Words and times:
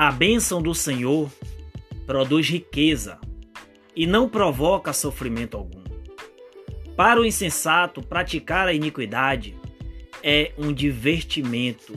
A 0.00 0.10
bênção 0.10 0.62
do 0.62 0.74
Senhor 0.74 1.30
produz 2.06 2.48
riqueza 2.48 3.20
e 3.94 4.06
não 4.06 4.30
provoca 4.30 4.94
sofrimento 4.94 5.58
algum. 5.58 5.84
Para 6.96 7.20
o 7.20 7.24
insensato, 7.26 8.00
praticar 8.00 8.66
a 8.66 8.72
iniquidade 8.72 9.54
é 10.22 10.52
um 10.56 10.72
divertimento, 10.72 11.92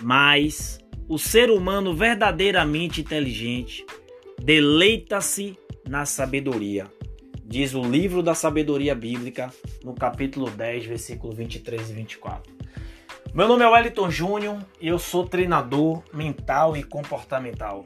mas 0.00 0.78
o 1.08 1.18
ser 1.18 1.50
humano 1.50 1.92
verdadeiramente 1.92 3.00
inteligente 3.00 3.84
deleita-se 4.40 5.58
na 5.88 6.06
sabedoria. 6.06 6.86
Diz 7.44 7.74
o 7.74 7.82
livro 7.82 8.22
da 8.22 8.32
sabedoria 8.32 8.94
bíblica, 8.94 9.52
no 9.82 9.92
capítulo 9.92 10.48
10, 10.48 10.86
versículo 10.86 11.34
23 11.34 11.90
e 11.90 11.92
24. 11.94 12.58
Meu 13.34 13.46
nome 13.46 13.62
é 13.62 13.68
Wellington 13.68 14.10
Júnior 14.10 14.58
e 14.80 14.88
eu 14.88 14.98
sou 14.98 15.24
treinador 15.24 16.02
mental 16.12 16.76
e 16.76 16.82
comportamental. 16.82 17.84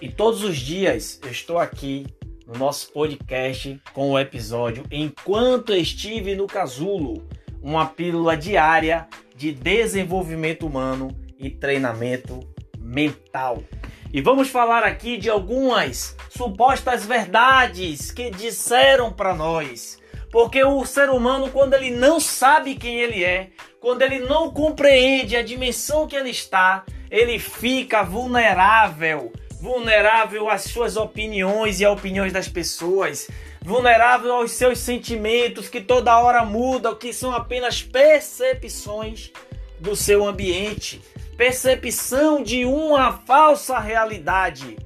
E 0.00 0.10
todos 0.10 0.44
os 0.44 0.56
dias 0.58 1.18
eu 1.24 1.30
estou 1.30 1.58
aqui 1.58 2.06
no 2.46 2.58
nosso 2.58 2.92
podcast 2.92 3.80
com 3.94 4.10
o 4.10 4.18
episódio 4.18 4.84
Enquanto 4.90 5.74
Estive 5.74 6.36
no 6.36 6.46
Casulo, 6.46 7.26
uma 7.62 7.86
pílula 7.86 8.36
diária 8.36 9.08
de 9.34 9.52
desenvolvimento 9.52 10.66
humano 10.66 11.08
e 11.38 11.50
treinamento 11.50 12.40
mental. 12.78 13.64
E 14.12 14.20
vamos 14.20 14.48
falar 14.48 14.84
aqui 14.84 15.16
de 15.16 15.30
algumas 15.30 16.14
supostas 16.28 17.06
verdades 17.06 18.12
que 18.12 18.30
disseram 18.30 19.10
para 19.10 19.34
nós. 19.34 19.98
Porque 20.34 20.64
o 20.64 20.84
ser 20.84 21.10
humano, 21.10 21.48
quando 21.48 21.74
ele 21.74 21.90
não 21.90 22.18
sabe 22.18 22.74
quem 22.74 22.98
ele 22.98 23.22
é, 23.22 23.50
quando 23.80 24.02
ele 24.02 24.18
não 24.18 24.50
compreende 24.50 25.36
a 25.36 25.44
dimensão 25.44 26.08
que 26.08 26.16
ele 26.16 26.30
está, 26.30 26.84
ele 27.08 27.38
fica 27.38 28.02
vulnerável. 28.02 29.32
Vulnerável 29.60 30.50
às 30.50 30.62
suas 30.62 30.96
opiniões 30.96 31.78
e 31.78 31.86
às 31.86 31.92
opiniões 31.92 32.32
das 32.32 32.48
pessoas, 32.48 33.30
vulnerável 33.62 34.32
aos 34.32 34.50
seus 34.50 34.80
sentimentos 34.80 35.68
que 35.68 35.80
toda 35.80 36.18
hora 36.18 36.44
mudam, 36.44 36.96
que 36.96 37.12
são 37.12 37.32
apenas 37.32 37.80
percepções 37.80 39.30
do 39.78 39.94
seu 39.94 40.26
ambiente, 40.26 41.00
percepção 41.36 42.42
de 42.42 42.64
uma 42.64 43.18
falsa 43.18 43.78
realidade. 43.78 44.76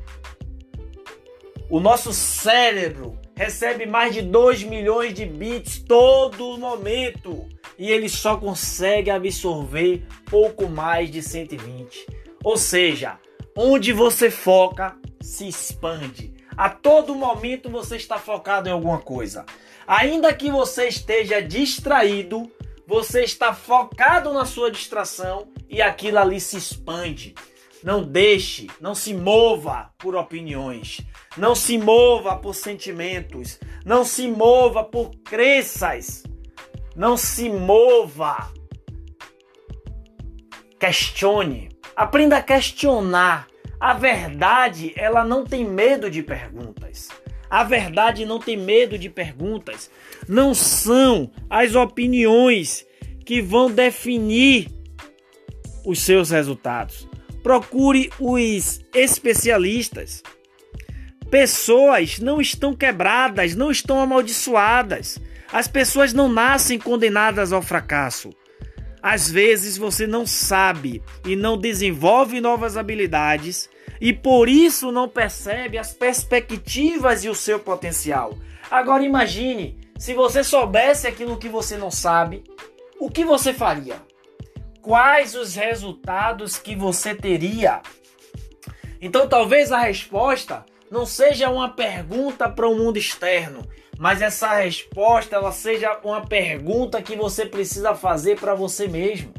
O 1.71 1.81
nosso 1.81 2.13
cérebro 2.13 3.18
recebe 3.39 3.87
mais 3.87 4.13
de 4.13 4.21
2 4.21 4.65
milhões 4.65 5.15
de 5.15 5.25
bits 5.25 5.79
todo 5.79 6.59
momento 6.59 7.49
e 7.79 7.89
ele 7.89 8.09
só 8.09 8.37
consegue 8.37 9.13
absorver 9.13 10.05
pouco 10.29 10.69
mais 10.69 11.09
de 11.09 11.23
120. 11.23 12.05
Ou 12.43 12.57
seja, 12.57 13.17
onde 13.57 13.93
você 13.93 14.29
foca 14.29 14.97
se 15.21 15.47
expande. 15.47 16.35
A 16.57 16.69
todo 16.69 17.15
momento 17.15 17.71
você 17.71 17.95
está 17.95 18.19
focado 18.19 18.69
em 18.69 18.73
alguma 18.73 18.99
coisa. 18.99 19.47
Ainda 19.87 20.35
que 20.35 20.51
você 20.51 20.89
esteja 20.89 21.41
distraído, 21.41 22.51
você 22.89 23.23
está 23.23 23.55
focado 23.55 24.33
na 24.33 24.45
sua 24.45 24.69
distração 24.69 25.47
e 25.71 25.81
aquilo 25.81 26.19
ali 26.19 26.41
se 26.41 26.57
expande. 26.57 27.37
Não 27.83 28.03
deixe, 28.03 28.67
não 28.81 28.95
se 28.95 29.15
mova 29.15 29.91
por 29.99 30.17
opiniões, 30.17 31.01
não 31.37 31.55
se 31.55 31.79
mova 31.79 32.37
por 32.37 32.55
sentimentos, 32.55 33.61
não 33.85 34.05
se 34.05 34.27
mova 34.27 34.83
por 34.83 35.11
crenças, 35.25 36.25
não 36.97 37.17
se 37.17 37.49
mova. 37.49 38.53
Questione, 40.79 41.69
aprenda 41.97 42.39
a 42.39 42.43
questionar. 42.43 43.47
A 43.81 43.95
verdade, 43.95 44.93
ela 44.97 45.25
não 45.25 45.45
tem 45.45 45.65
medo 45.65 46.11
de 46.11 46.21
perguntas. 46.21 47.09
A 47.49 47.63
verdade 47.65 48.27
não 48.27 48.41
tem 48.41 48.57
medo 48.57 48.99
de 48.99 49.09
perguntas. 49.09 49.91
Não 50.29 50.53
são 50.53 51.31
as 51.49 51.75
opiniões 51.77 52.85
que 53.25 53.41
vão 53.41 53.71
definir 53.71 54.69
os 55.85 56.01
seus 56.01 56.31
resultados. 56.31 57.08
Procure 57.49 58.11
os 58.21 58.85
especialistas. 58.93 60.23
Pessoas 61.31 62.19
não 62.19 62.43
estão 62.43 62.77
quebradas, 62.77 63.55
não 63.55 63.71
estão 63.71 64.03
amaldiçoadas. 64.03 65.19
As 65.51 65.67
pessoas 65.67 66.13
não 66.13 66.29
nascem 66.29 66.79
condenadas 66.79 67.51
ao 67.51 67.63
fracasso. 67.63 68.29
Às 69.03 69.31
vezes 69.31 69.79
você 69.79 70.07
não 70.07 70.27
sabe 70.27 71.03
e 71.25 71.35
não 71.35 71.57
desenvolve 71.57 72.39
novas 72.39 72.77
habilidades 72.77 73.71
e 73.99 74.13
por 74.13 74.47
isso 74.47 74.93
não 74.93 75.09
percebe 75.09 75.79
as 75.79 75.95
perspectivas 75.95 77.25
e 77.25 77.31
o 77.31 77.35
seu 77.35 77.59
potencial. 77.59 78.37
Agora 78.71 79.03
imagine, 79.03 79.81
se 79.97 80.13
você 80.13 80.45
soubesse 80.45 81.07
aquilo 81.07 81.39
que 81.39 81.49
você 81.49 81.79
não 81.79 81.91
sabe, 81.91 82.45
o 83.01 83.11
que 83.11 83.25
você 83.25 83.55
faria? 83.55 84.07
Quais 84.89 85.35
os 85.35 85.55
resultados 85.55 86.57
que 86.57 86.75
você 86.75 87.15
teria? 87.15 87.83
Então 89.03 89.29
talvez 89.29 89.71
a 89.71 89.81
resposta 89.81 90.65
não 90.91 91.05
seja 91.05 91.51
uma 91.51 91.69
pergunta 91.69 92.49
para 92.49 92.67
o 92.67 92.75
mundo 92.75 92.97
externo, 92.97 93.69
mas 93.99 94.23
essa 94.23 94.55
resposta 94.55 95.37
ela 95.37 95.53
seja 95.53 96.01
uma 96.03 96.27
pergunta 96.27 97.03
que 97.03 97.15
você 97.17 97.45
precisa 97.45 97.95
fazer 97.95 98.41
para 98.41 98.55
você 98.55 98.89
mesmo. 98.89 99.35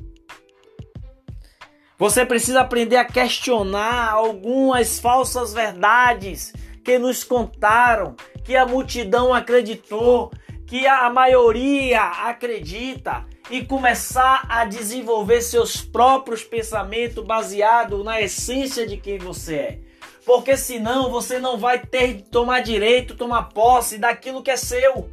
Você 1.97 2.23
precisa 2.27 2.61
aprender 2.61 2.97
a 2.97 3.05
questionar 3.05 4.11
algumas 4.11 4.99
falsas 4.99 5.51
verdades 5.51 6.53
que 6.85 6.99
nos 6.99 7.23
contaram, 7.23 8.15
que 8.43 8.55
a 8.55 8.67
multidão 8.67 9.33
acreditou, 9.33 10.31
que 10.67 10.85
a 10.85 11.09
maioria 11.09 12.03
acredita 12.03 13.25
e 13.49 13.65
começar 13.65 14.45
a 14.47 14.65
desenvolver 14.65 15.41
seus 15.41 15.81
próprios 15.81 16.43
pensamentos 16.43 17.25
baseado 17.25 18.03
na 18.03 18.21
essência 18.21 18.85
de 18.85 18.97
quem 18.97 19.17
você 19.17 19.55
é. 19.55 19.79
Porque 20.25 20.55
senão 20.55 21.09
você 21.09 21.39
não 21.39 21.57
vai 21.57 21.79
ter 21.79 22.21
tomar 22.29 22.61
direito, 22.61 23.15
tomar 23.15 23.49
posse 23.49 23.97
daquilo 23.97 24.43
que 24.43 24.51
é 24.51 24.57
seu, 24.57 25.09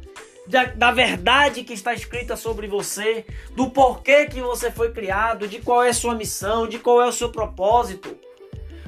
da, 0.47 0.65
da 0.65 0.91
verdade 0.91 1.63
que 1.63 1.73
está 1.73 1.93
escrita 1.93 2.35
sobre 2.35 2.67
você, 2.67 3.25
do 3.55 3.69
porquê 3.69 4.25
que 4.25 4.41
você 4.41 4.71
foi 4.71 4.91
criado, 4.91 5.47
de 5.47 5.59
qual 5.59 5.83
é 5.83 5.89
a 5.89 5.93
sua 5.93 6.15
missão, 6.15 6.67
de 6.67 6.79
qual 6.79 7.01
é 7.01 7.07
o 7.07 7.11
seu 7.11 7.29
propósito. 7.29 8.15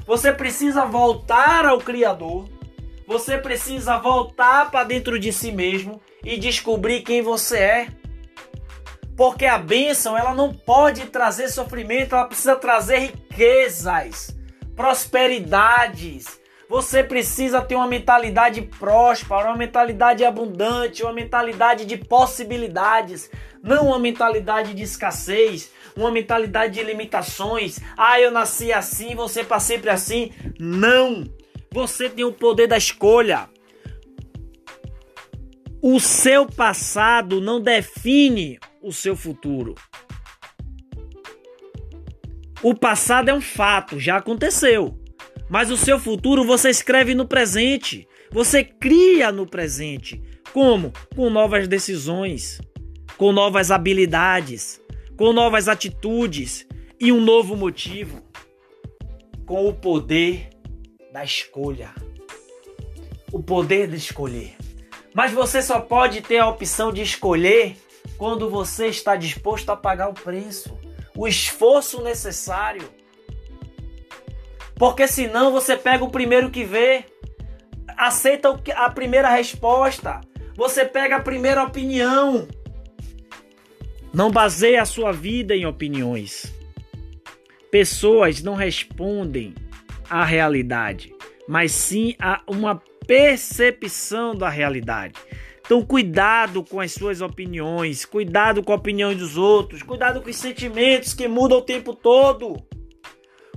Você 0.06 0.32
precisa 0.32 0.84
voltar 0.86 1.66
ao 1.66 1.78
Criador. 1.78 2.48
Você 3.06 3.36
precisa 3.36 3.98
voltar 3.98 4.70
para 4.70 4.84
dentro 4.84 5.18
de 5.18 5.32
si 5.32 5.50
mesmo 5.50 6.00
e 6.24 6.36
descobrir 6.36 7.02
quem 7.02 7.22
você 7.22 7.58
é. 7.58 7.88
Porque 9.20 9.44
a 9.44 9.58
bênção, 9.58 10.16
ela 10.16 10.32
não 10.32 10.50
pode 10.50 11.04
trazer 11.08 11.50
sofrimento, 11.50 12.14
ela 12.14 12.24
precisa 12.24 12.56
trazer 12.56 13.00
riquezas, 13.00 14.34
prosperidades. 14.74 16.40
Você 16.70 17.04
precisa 17.04 17.60
ter 17.60 17.74
uma 17.74 17.86
mentalidade 17.86 18.62
próspera, 18.62 19.48
uma 19.48 19.58
mentalidade 19.58 20.24
abundante, 20.24 21.02
uma 21.02 21.12
mentalidade 21.12 21.84
de 21.84 21.98
possibilidades, 21.98 23.30
não 23.62 23.88
uma 23.88 23.98
mentalidade 23.98 24.72
de 24.72 24.84
escassez, 24.84 25.70
uma 25.94 26.10
mentalidade 26.10 26.72
de 26.72 26.82
limitações. 26.82 27.78
Ah, 27.98 28.18
eu 28.18 28.30
nasci 28.30 28.72
assim, 28.72 29.14
você 29.14 29.44
para 29.44 29.60
sempre 29.60 29.90
assim. 29.90 30.32
Não! 30.58 31.24
Você 31.70 32.08
tem 32.08 32.24
o 32.24 32.32
poder 32.32 32.68
da 32.68 32.78
escolha. 32.78 33.50
O 35.82 36.00
seu 36.00 36.46
passado 36.46 37.38
não 37.38 37.60
define 37.60 38.58
o 38.82 38.92
seu 38.92 39.16
futuro. 39.16 39.74
O 42.62 42.74
passado 42.74 43.28
é 43.28 43.34
um 43.34 43.40
fato, 43.40 43.98
já 43.98 44.16
aconteceu. 44.16 44.98
Mas 45.48 45.70
o 45.70 45.76
seu 45.76 45.98
futuro 45.98 46.44
você 46.44 46.70
escreve 46.70 47.14
no 47.14 47.26
presente. 47.26 48.06
Você 48.30 48.62
cria 48.62 49.32
no 49.32 49.46
presente. 49.46 50.22
Como? 50.52 50.92
Com 51.16 51.30
novas 51.30 51.66
decisões, 51.66 52.60
com 53.16 53.32
novas 53.32 53.70
habilidades, 53.70 54.80
com 55.16 55.32
novas 55.32 55.68
atitudes 55.68 56.66
e 57.00 57.10
um 57.10 57.20
novo 57.20 57.56
motivo. 57.56 58.22
Com 59.46 59.68
o 59.68 59.74
poder 59.74 60.50
da 61.12 61.24
escolha. 61.24 61.92
O 63.32 63.42
poder 63.42 63.88
de 63.88 63.96
escolher. 63.96 64.56
Mas 65.14 65.32
você 65.32 65.60
só 65.62 65.80
pode 65.80 66.20
ter 66.20 66.38
a 66.38 66.48
opção 66.48 66.92
de 66.92 67.02
escolher 67.02 67.76
quando 68.20 68.50
você 68.50 68.88
está 68.88 69.16
disposto 69.16 69.70
a 69.70 69.76
pagar 69.78 70.10
o 70.10 70.12
preço, 70.12 70.78
o 71.16 71.26
esforço 71.26 72.02
necessário. 72.02 72.86
Porque 74.74 75.08
senão 75.08 75.50
você 75.50 75.74
pega 75.74 76.04
o 76.04 76.10
primeiro 76.10 76.50
que 76.50 76.62
vê, 76.62 77.06
aceita 77.96 78.60
a 78.76 78.90
primeira 78.90 79.30
resposta, 79.30 80.20
você 80.54 80.84
pega 80.84 81.16
a 81.16 81.22
primeira 81.22 81.64
opinião. 81.64 82.46
Não 84.12 84.30
baseie 84.30 84.76
a 84.76 84.84
sua 84.84 85.12
vida 85.12 85.56
em 85.56 85.64
opiniões. 85.64 86.52
Pessoas 87.70 88.42
não 88.42 88.54
respondem 88.54 89.54
a 90.10 90.26
realidade, 90.26 91.10
mas 91.48 91.72
sim 91.72 92.14
a 92.18 92.42
uma 92.46 92.82
percepção 93.06 94.34
da 94.34 94.50
realidade. 94.50 95.14
Então, 95.70 95.82
cuidado 95.82 96.64
com 96.64 96.80
as 96.80 96.90
suas 96.90 97.20
opiniões, 97.20 98.04
cuidado 98.04 98.60
com 98.60 98.72
a 98.72 98.74
opinião 98.74 99.14
dos 99.14 99.36
outros, 99.36 99.84
cuidado 99.84 100.20
com 100.20 100.28
os 100.28 100.34
sentimentos 100.34 101.14
que 101.14 101.28
mudam 101.28 101.58
o 101.58 101.62
tempo 101.62 101.94
todo. 101.94 102.56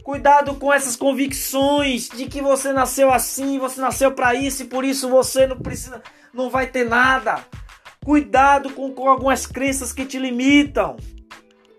Cuidado 0.04 0.54
com 0.54 0.71
essas 0.71 0.95
convicções 0.95 2.10
de 2.10 2.27
que 2.27 2.39
você 2.39 2.71
nasceu 2.71 3.12
assim, 3.12 3.57
você 3.57 3.81
nasceu 3.81 4.12
para 4.12 4.36
isso 4.36 4.62
e 4.62 4.68
por 4.68 4.86
isso 4.86 5.10
você 5.10 5.48
não 5.48 5.57
precisa, 5.57 6.04
não 6.31 6.51
vai 6.51 6.68
ter 6.68 6.88
nada. 6.88 7.44
Cuidado 8.06 8.69
com, 8.69 8.94
com 8.94 9.09
algumas 9.09 9.48
crenças 9.48 9.92
que 9.92 10.06
te 10.06 10.19
limitam. 10.19 10.98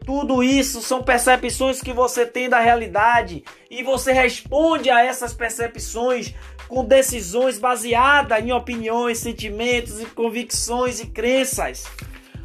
Tudo 0.04 0.42
isso 0.42 0.82
são 0.82 1.02
percepções 1.02 1.80
que 1.80 1.92
você 1.92 2.26
tem 2.26 2.48
da 2.48 2.60
realidade 2.60 3.42
e 3.70 3.82
você 3.82 4.12
responde 4.12 4.90
a 4.90 5.02
essas 5.02 5.32
percepções 5.32 6.34
com 6.68 6.84
decisões 6.84 7.58
baseadas 7.58 8.44
em 8.44 8.52
opiniões, 8.52 9.18
sentimentos 9.18 10.00
e 10.00 10.06
convicções 10.06 11.00
e 11.00 11.06
crenças. 11.06 11.84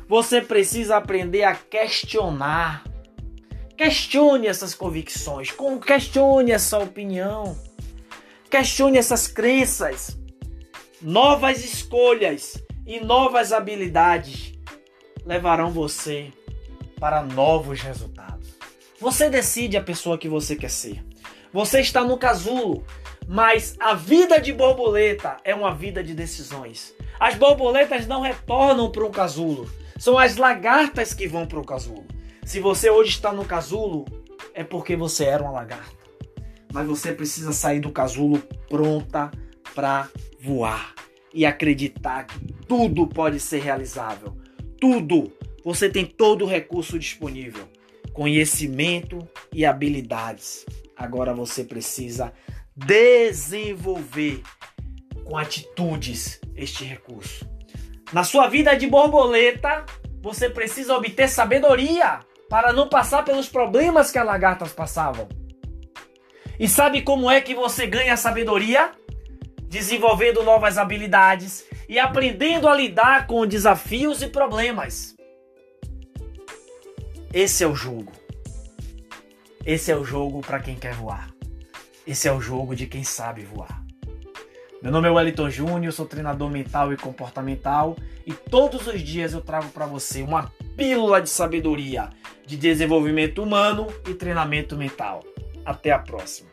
Você 0.08 0.42
precisa 0.42 0.98
aprender 0.98 1.44
a 1.44 1.54
questionar. 1.54 2.84
Questione 3.76 4.48
essas 4.48 4.74
convicções, 4.74 5.54
questione 5.86 6.52
essa 6.52 6.80
opinião, 6.80 7.58
questione 8.50 8.98
essas 8.98 9.28
crenças. 9.28 10.18
Novas 11.02 11.64
escolhas 11.64 12.62
e 12.86 13.00
novas 13.00 13.54
habilidades 13.54 14.54
levarão 15.26 15.72
você 15.72 16.32
para 17.00 17.24
novos 17.24 17.82
resultados. 17.82 18.58
Você 19.00 19.30
decide 19.30 19.78
a 19.78 19.84
pessoa 19.84 20.18
que 20.18 20.28
você 20.28 20.56
quer 20.56 20.70
ser. 20.70 21.04
Você 21.54 21.80
está 21.80 22.04
no 22.04 22.18
casulo, 22.18 22.84
mas 23.28 23.76
a 23.80 23.94
vida 23.94 24.40
de 24.40 24.52
borboleta 24.52 25.38
é 25.44 25.56
uma 25.56 25.74
vida 25.74 26.04
de 26.04 26.14
decisões. 26.14 26.94
As 27.20 27.36
borboletas 27.36 28.06
não 28.06 28.22
retornam 28.22 28.92
para 28.92 29.06
o 29.06 29.10
casulo, 29.10 29.70
são 29.98 30.18
as 30.18 30.36
lagartas 30.38 31.14
que 31.14 31.28
vão 31.28 31.48
para 31.48 31.60
o 31.60 31.66
casulo. 31.66 32.06
Se 32.44 32.60
você 32.60 32.90
hoje 32.90 33.12
está 33.12 33.32
no 33.32 33.46
casulo, 33.46 34.06
é 34.54 34.64
porque 34.64 34.96
você 34.96 35.26
era 35.26 35.44
uma 35.44 35.52
lagarta. 35.52 35.98
Mas 36.72 36.88
você 36.88 37.14
precisa 37.14 37.52
sair 37.52 37.80
do 37.80 37.92
casulo 37.92 38.42
pronta 38.70 39.32
para 39.74 40.08
voar 40.40 40.94
e 41.34 41.46
acreditar 41.46 42.26
que 42.26 42.54
tudo 42.68 43.08
pode 43.08 43.40
ser 43.40 43.62
realizável. 43.62 44.38
Tudo. 44.80 45.32
Você 45.64 45.90
tem 45.90 46.06
todo 46.06 46.46
o 46.46 46.48
recurso 46.48 46.98
disponível, 46.98 47.68
conhecimento 48.14 49.28
e 49.54 49.66
habilidades. 49.66 50.66
Agora 50.96 51.34
você 51.34 51.64
precisa 51.64 52.34
desenvolver 52.76 54.42
com 55.24 55.38
atitudes 55.38 56.40
este 56.56 56.84
recurso. 56.84 57.48
Na 58.12 58.24
sua 58.24 58.48
vida 58.48 58.76
de 58.76 58.88
borboleta, 58.88 59.86
você 60.22 60.50
precisa 60.50 60.96
obter 60.96 61.30
sabedoria 61.30 62.20
para 62.50 62.74
não 62.74 62.90
passar 62.90 63.24
pelos 63.24 63.48
problemas 63.48 64.12
que 64.12 64.18
as 64.18 64.26
lagartas 64.26 64.74
passavam. 64.74 65.28
E 66.60 66.68
sabe 66.68 67.04
como 67.04 67.30
é 67.30 67.40
que 67.40 67.54
você 67.54 67.86
ganha 67.86 68.18
sabedoria? 68.18 68.92
Desenvolvendo 69.68 70.44
novas 70.44 70.78
habilidades 70.78 71.66
e 71.88 72.00
aprendendo 72.00 72.68
a 72.68 72.76
lidar 72.76 73.28
com 73.28 73.46
desafios 73.46 74.22
e 74.22 74.28
problemas. 74.28 75.16
Esse 77.32 77.64
é 77.64 77.68
o 77.68 77.76
jogo. 77.76 78.12
Esse 79.64 79.92
é 79.92 79.96
o 79.96 80.04
jogo 80.04 80.42
para 80.42 80.60
quem 80.60 80.76
quer 80.76 80.96
voar. 80.96 81.30
Esse 82.06 82.28
é 82.28 82.34
o 82.34 82.42
jogo 82.42 82.76
de 82.76 82.88
quem 82.88 83.04
sabe 83.04 83.44
voar. 83.44 83.84
Meu 84.82 84.92
nome 84.92 85.08
é 85.08 85.12
Wellington 85.12 85.48
Júnior, 85.48 85.94
sou 85.94 86.08
treinador 86.08 86.50
mental 86.50 86.92
e 86.92 86.98
comportamental 86.98 87.96
e 88.26 88.34
todos 88.34 88.88
os 88.88 89.00
dias 89.04 89.34
eu 89.34 89.42
trago 89.42 89.70
para 89.70 89.86
você 89.86 90.24
uma 90.24 90.52
pílula 90.76 91.22
de 91.22 91.30
sabedoria, 91.30 92.10
de 92.48 92.58
desenvolvimento 92.58 93.44
humano 93.44 93.86
e 94.08 94.16
treinamento 94.16 94.76
mental. 94.76 95.24
Até 95.64 95.92
a 95.92 96.00
próxima. 96.00 96.49